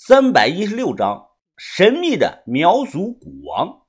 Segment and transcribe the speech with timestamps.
[0.00, 3.82] 三百一十六章神秘的苗族古王。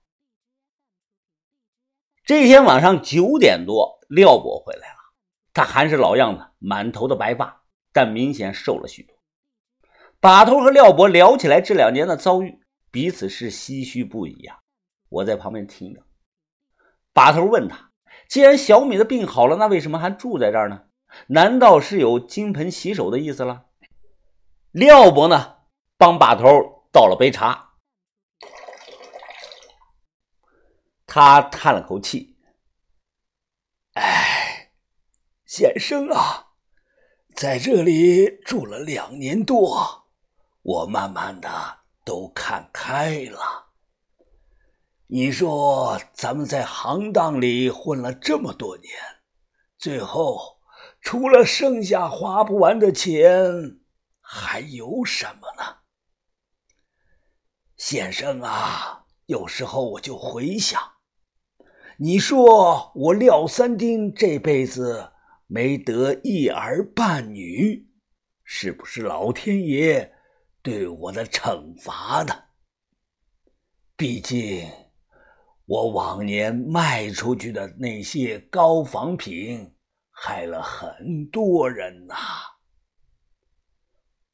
[2.26, 4.96] 这天晚上九点多，廖伯回来了。
[5.54, 7.62] 他还是老样子，满头的白发，
[7.94, 9.16] 但明显瘦了许多。
[10.20, 14.62] 把头和廖伯聊起来这两年的遭遇，彼此是唏嘘不已呀。
[15.10, 16.02] 我在旁边听着。
[17.14, 17.92] 把头问他
[18.28, 20.86] ：“既然小米的病好了，那为什么还住在这儿呢？
[21.28, 23.66] 难道是有金盆洗手的意思了？”
[24.74, 25.59] 廖伯呢？
[26.00, 26.46] 帮把头
[26.94, 27.74] 倒了杯茶，
[31.06, 32.40] 他叹了口气
[33.96, 34.72] ：“哎，
[35.46, 36.54] 先生啊，
[37.36, 40.08] 在这里住了两年多，
[40.62, 41.50] 我慢慢的
[42.06, 43.68] 都看开了。
[45.08, 48.94] 你说咱们在行当里混了这么多年，
[49.78, 50.62] 最后
[51.02, 53.82] 除了剩下花不完的钱，
[54.22, 55.76] 还有什么呢？”
[57.80, 60.78] 先生啊，有时候我就回想，
[61.98, 65.14] 你说我廖三丁这辈子
[65.48, 67.90] 没得一儿半女，
[68.44, 70.12] 是不是老天爷
[70.62, 72.36] 对我的惩罚呢？
[73.96, 74.70] 毕竟
[75.66, 79.74] 我往年卖出去的那些高仿品，
[80.12, 82.16] 害了很多人呐。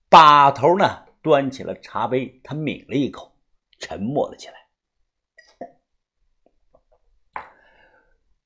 [0.09, 3.34] 把头呢，端起了茶杯，他抿了一口。
[3.79, 4.55] 沉默了起来。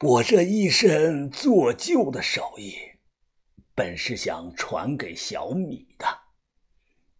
[0.01, 2.73] 我这一身做旧的手艺，
[3.75, 6.07] 本是想传给小米的，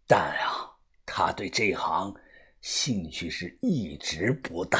[0.08, 2.16] 但啊，他对这行
[2.62, 4.80] 兴趣是一直不大。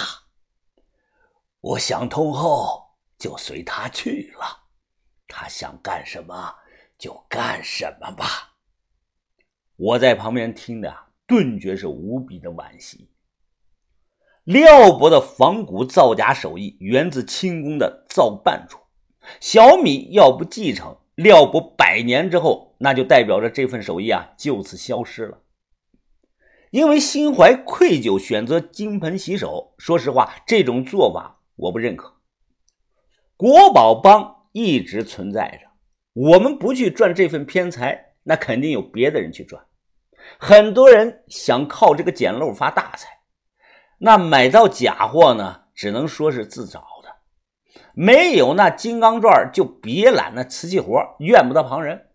[1.60, 4.70] 我想通后，就随他去了。
[5.28, 6.56] 他想干什么
[6.98, 8.56] 就干什么吧。
[9.76, 13.12] 我在旁边听的，顿觉是无比的惋惜。
[14.50, 18.80] 廖伯的仿古造假手艺源自清宫的造办处，
[19.40, 25.44] 小米要不继承，廖伯百年之后，那就代表着这份手艺啊就此消失了。
[26.72, 29.76] 因为心怀愧疚，选择金盆洗手。
[29.78, 32.16] 说实话，这种做法我不认可。
[33.38, 35.70] 国宝帮一直存在着，
[36.14, 39.64] 我们不去赚这份偏财，那肯定有别的人去赚。
[40.40, 43.19] 很多人想靠这个捡漏发大财。
[44.00, 47.16] 那买到假货呢，只能说是自找的。
[47.94, 52.10] 没有那金刚钻，就别揽那瓷器活，怨不得旁人。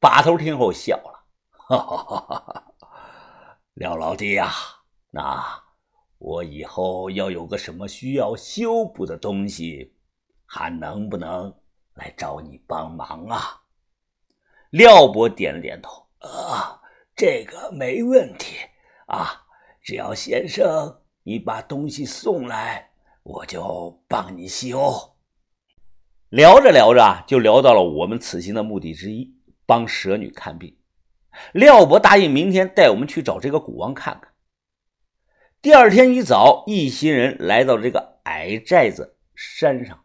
[0.00, 2.74] 把头听后笑了，哈哈哈哈
[3.74, 4.50] 廖老弟呀，
[5.10, 5.40] 那
[6.18, 9.94] 我以后要有个什么需要修补的东西，
[10.44, 11.54] 还能不能
[11.94, 13.62] 来找你帮忙啊？
[14.70, 16.80] 廖伯点了点头，啊，
[17.14, 18.56] 这个没问题
[19.06, 19.46] 啊。
[19.82, 22.92] 只要先生你把东西送来，
[23.24, 25.16] 我就帮你修。
[26.28, 29.34] 聊着聊着就聊到了我们此行的目的之一——
[29.66, 30.78] 帮蛇女看病。
[31.52, 34.32] 廖伯答应明天带我们去找这个古王看看。
[35.60, 40.04] 第二天一早，一行人来到这个矮寨子山上。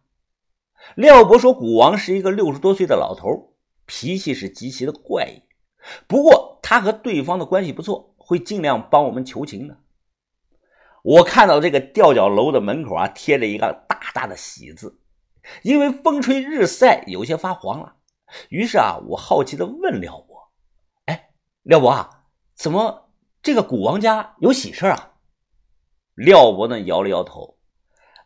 [0.96, 3.54] 廖伯说：“古王是一个六十多岁的老头，
[3.86, 5.44] 脾气是极其的怪异。
[6.08, 9.78] 不过他和对方的关系不错。”会尽量帮我们求情的。
[11.02, 15.00] 我看到这个吊脚楼的门口啊，贴着一个大大的“喜”字，
[15.62, 17.96] 因为风吹日晒，有些发黄了。
[18.50, 20.52] 于是啊，我好奇的问廖伯
[21.08, 21.30] ：“哎，
[21.64, 23.10] 廖伯啊，怎么
[23.42, 25.14] 这个古王家有喜事啊？”
[26.16, 27.58] 廖伯呢摇了摇头：“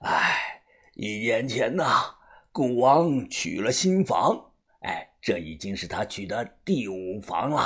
[0.02, 0.64] 哎，
[0.96, 2.16] 一年前呐，
[2.52, 7.62] 古王娶了新房，哎，这已经是他娶的第五房了。”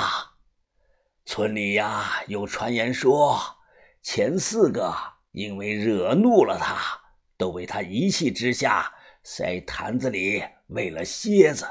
[1.28, 3.36] 村里呀，有传言说，
[4.00, 4.94] 前四个
[5.32, 6.78] 因为惹怒了他，
[7.36, 8.94] 都被他一气之下
[9.24, 11.66] 塞坛子里喂了蝎子。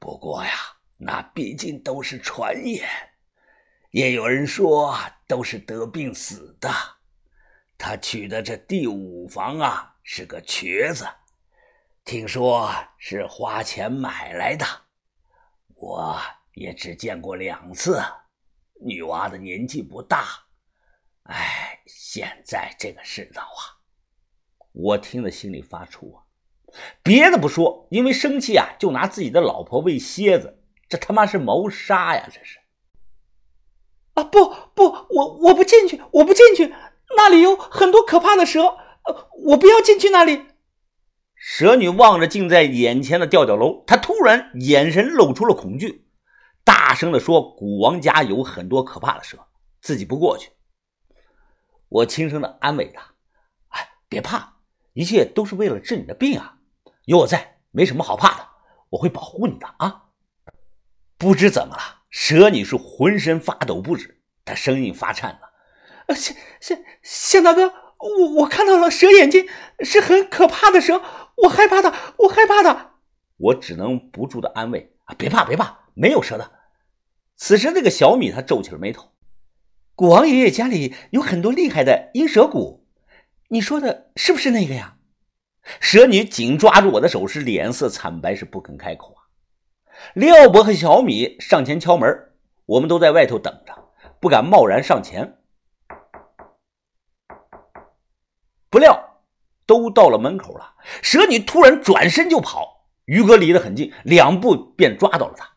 [0.00, 0.50] 不过呀，
[0.96, 2.88] 那毕竟都是传言，
[3.92, 4.98] 也有人说
[5.28, 6.68] 都是得病死的。
[7.78, 11.06] 他娶的这第五房啊，是个瘸子，
[12.04, 14.66] 听说是花钱买来的，
[15.76, 16.20] 我
[16.54, 18.02] 也只见过两次。
[18.82, 20.26] 女娃的年纪不大，
[21.24, 23.78] 哎，现在这个世道啊，
[24.72, 26.22] 我听了心里发怵啊。
[27.02, 32.28] 别的不说，因为生气啊，就拿自己的老婆喂蝎子，这他妈是谋杀呀！
[32.32, 32.60] 这是
[34.14, 34.24] 啊！
[34.24, 36.74] 不不，我我不进去，我不进去，
[37.16, 38.76] 那里有很多可怕的蛇，
[39.44, 40.46] 我不要进去那里。
[41.34, 45.99] 蛇女望着近在眼前的吊脚楼，她突然眼神露出了恐惧。
[46.64, 49.38] 大声的说：“古王家有很多可怕的蛇，
[49.80, 50.50] 自己不过去。”
[51.88, 53.14] 我轻声的安慰他
[53.70, 54.56] ：“哎，别怕，
[54.92, 56.58] 一切都是为了治你的病啊，
[57.04, 58.48] 有我在，没什么好怕的，
[58.90, 60.04] 我会保护你的啊。”
[61.18, 65.50] 不知怎么了，蛇女是浑身发抖不止，她声音发颤了
[66.08, 69.48] ：“呃，向向向大哥，我我看到了蛇眼睛，
[69.80, 71.02] 是很可怕的蛇，
[71.44, 72.92] 我害怕的，我害怕的。”
[73.36, 76.52] 我只能不住的安慰：“啊，别怕，别怕，没有蛇的。”
[77.36, 79.12] 此时，那个小米他皱起了眉头。
[79.94, 82.80] 古王爷爷家里有很多厉害的阴蛇蛊，
[83.48, 84.96] 你说的是不是那个呀？
[85.78, 89.28] 蛇女紧抓住我的手，是脸色惨白，是不肯开口啊。
[90.14, 92.32] 廖伯和小米上前敲门，
[92.64, 93.90] 我们都在外头等着，
[94.20, 95.38] 不敢贸然上前。
[98.70, 99.22] 不料
[99.66, 105.56] 都到了门口了，蛇女突然转身就跑，于哥离得很近，两步便抓到了他。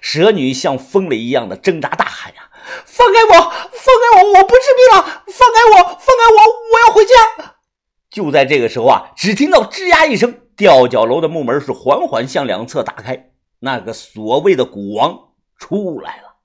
[0.00, 2.50] 蛇女像疯了一样的挣扎，大喊呀！
[2.84, 3.30] 放开我！
[3.30, 4.32] 放开我！
[4.38, 5.24] 我不治病了！
[5.26, 5.88] 放开我！
[5.88, 6.38] 放开我！
[6.72, 7.54] 我要回家！
[8.10, 16.36] 就在这个时候啊，只听到吱呀一声，吊脚楼的木门是缓缓向两侧打开，那个所谓的古王出来了。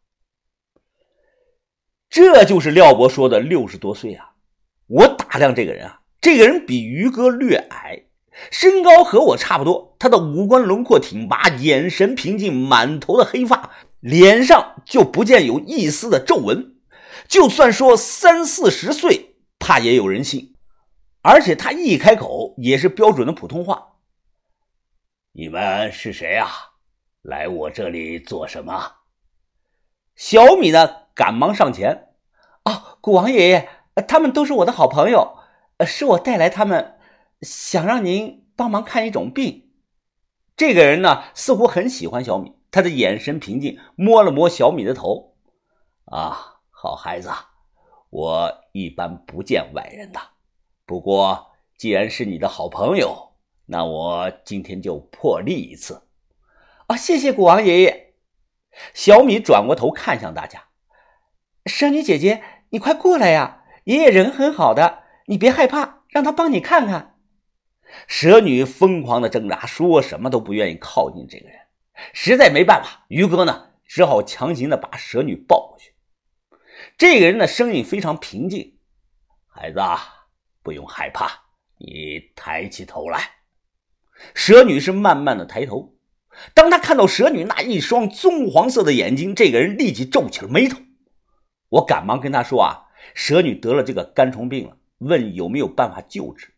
[2.10, 4.32] 这就是廖伯说的六十多岁啊！
[4.88, 8.04] 我打量这个人啊，这个人比于哥略矮，
[8.52, 13.72] 身高和我差不多，他的五官轮廓挺拔，眼神平静，满头的黑发。
[14.00, 16.76] 脸上就不见有一丝的皱纹，
[17.28, 20.54] 就算说三四十岁，怕也有人信。
[21.22, 23.96] 而且他一开口也是标准的普通话。
[25.34, 26.50] 你们是谁啊？
[27.22, 28.94] 来我这里做什么？
[30.16, 30.90] 小米呢？
[31.14, 32.08] 赶忙上前。
[32.64, 33.70] 哦，古王爷爷，
[34.08, 35.40] 他们都是我的好朋友，
[35.86, 36.98] 是我带来他们，
[37.42, 39.70] 想让您帮忙看一种病。
[40.58, 42.54] 这个人呢，似乎很喜欢小米。
[42.72, 45.36] 他的眼神平静，摸了摸小米的头。
[46.06, 47.32] 啊，好孩子，
[48.10, 50.20] 我一般不见外人的。
[50.86, 56.08] 不过，既然是你的好朋友，那我今天就破例一次。
[56.88, 58.14] 啊，谢谢古王爷爷。
[58.94, 60.66] 小米转过头看向大家
[61.66, 63.64] ：“蛇女姐姐，你快过来呀！
[63.86, 67.16] 爷爷人很好的，你别害怕，让他帮你看看。”
[68.08, 71.58] 蛇女疯狂的挣扎，说什么都不愿意靠近这个人。
[72.14, 75.94] 实在没办法，于哥呢只好强行的把蛇女抱过去。
[76.98, 78.78] 这个人的声音非常平静
[79.48, 79.80] ：“孩子，
[80.64, 81.30] 不用害怕，
[81.78, 83.22] 你抬起头来。”
[84.36, 85.96] 蛇女是慢慢的抬头。
[86.54, 90.78] 当他看到蛇女那一双棕黄色的眼睛，这个人立即皱起了眉头。
[91.70, 96.54] 我赶忙跟他说：“啊，蛇女得了这个肝虫病了，问有没有办法救治。”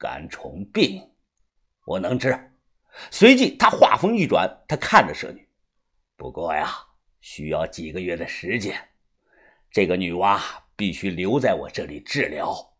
[0.00, 1.10] 肝虫病，
[1.84, 2.34] 我能治。
[3.10, 5.46] 随即，他话锋一转，他看着蛇女
[6.16, 6.74] ：“不过呀，
[7.20, 8.88] 需要几个月的时间，
[9.70, 10.40] 这个女娲
[10.74, 12.72] 必须留在我这里治疗。”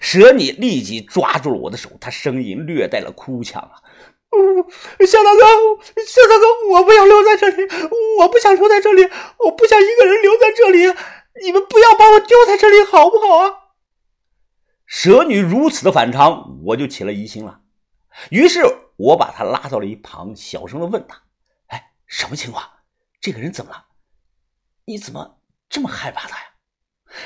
[0.00, 3.78] 蛇女立即抓住了我的手，她声音略带了哭腔：“啊，
[5.06, 5.40] 夏大哥，
[6.04, 7.62] 夏大哥，我不要留在这里，
[8.18, 9.08] 我不想留在这里，
[9.38, 10.78] 我不想一个人留在这里，
[11.44, 13.60] 你们不要把我丢在这里，好不好啊？”
[14.86, 17.60] 蛇女如此的反常，我就起了疑心了，
[18.30, 18.62] 于是。
[18.96, 21.20] 我把他拉到了一旁，小声的问他
[21.66, 22.64] ：“哎，什么情况？
[23.20, 23.86] 这个人怎么了？
[24.84, 26.44] 你怎么这么害怕他呀？”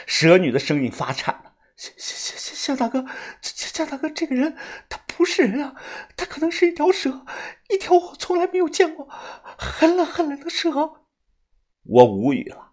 [0.07, 3.05] 蛇女的声音发颤了：“夏夏夏夏大哥，
[3.43, 4.57] 夏夏大哥，这个人
[4.89, 5.75] 他不是人啊，
[6.17, 7.27] 他可能是一条蛇，
[7.69, 9.07] 一条我从来没有见过
[9.59, 10.71] 很冷很冷的蛇。”
[11.85, 12.73] 我无语了。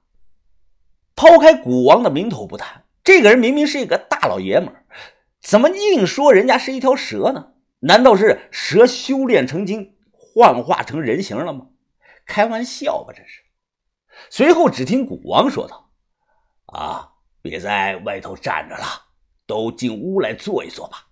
[1.17, 4.84] 抛开古王的名头不谈，这个人明明是一个大老爷们儿，
[5.45, 7.51] 怎么硬说人家是一条蛇呢？
[7.81, 11.67] 难道是蛇修炼成精，幻化成人形了吗？
[12.25, 13.43] 开玩笑吧，这是。
[14.31, 15.91] 随后只听古王说道
[16.73, 17.11] ：“啊，
[17.43, 18.85] 别在外头站着了，
[19.45, 21.09] 都进屋来坐一坐吧。”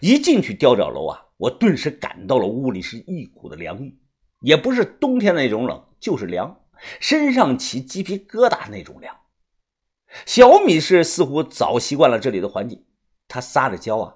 [0.00, 3.98] 一进去吊脚楼啊，我顿时感到了屋里是一股的凉意，
[4.42, 6.60] 也不是冬天那种冷，就是凉，
[7.00, 9.12] 身上起鸡皮疙瘩那种凉。
[10.24, 12.86] 小米是似乎早习惯了这里的环境，
[13.28, 14.14] 他撒着娇啊。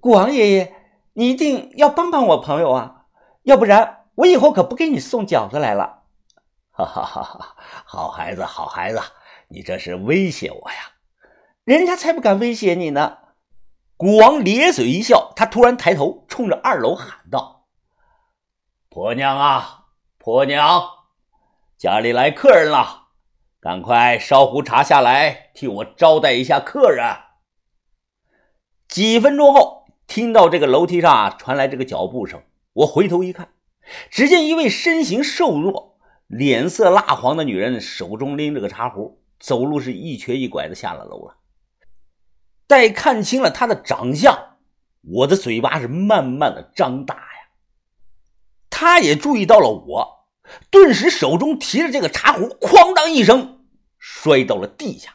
[0.00, 0.74] 古王爷爷，
[1.12, 3.06] 你一定要帮帮我朋友啊，
[3.42, 6.04] 要不然我以后可不给你送饺子来了。
[6.70, 7.56] 哈哈哈哈！
[7.84, 9.00] 好孩子，好孩子，
[9.48, 10.76] 你这是威胁我呀？
[11.64, 13.18] 人家才不敢威胁你呢。
[13.98, 17.66] 古王咧嘴一笑，他突然抬头，冲着二楼喊道
[18.88, 19.84] ：“婆娘啊，
[20.18, 20.82] 婆娘，
[21.76, 23.08] 家里来客人了，
[23.60, 27.04] 赶快烧壶茶下来，替我招待一下客人。”
[28.92, 29.80] 几分钟后。
[30.06, 32.42] 听到这个楼梯上传来这个脚步声，
[32.74, 33.48] 我回头一看，
[34.10, 35.96] 只见一位身形瘦弱、
[36.26, 41.38] 脸色蜡黄的女人，手中拎着个茶壶，走路是一瘸一拐的下了楼了。
[42.66, 44.58] 待看清了她的长相，
[45.00, 47.48] 我的嘴巴是慢慢的张大呀。
[48.68, 50.26] 她也注意到了我，
[50.68, 53.64] 顿时手中提着这个茶壶，哐当一声
[53.98, 55.14] 摔到了地下。